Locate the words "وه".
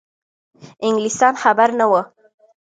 1.91-2.01